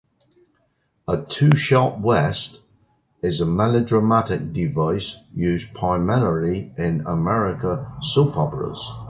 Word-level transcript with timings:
A 1.07 1.15
"two 1.25 1.55
shot 1.55 1.99
west" 2.01 2.61
is 3.21 3.39
a 3.39 3.45
melodramatic 3.45 4.51
device 4.51 5.21
used 5.31 5.75
primarily 5.75 6.73
in 6.75 7.05
American 7.05 7.85
soap 8.01 8.35
operas. 8.35 8.95